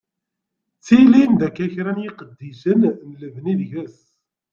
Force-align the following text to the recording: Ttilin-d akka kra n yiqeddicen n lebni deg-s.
Ttilin-d 0.77 1.41
akka 1.47 1.65
kra 1.73 1.91
n 1.97 2.01
yiqeddicen 2.05 2.81
n 3.07 3.11
lebni 3.21 3.53
deg-s. 3.59 3.97